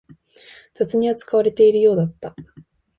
[0.73, 2.35] 雑に扱われているようだった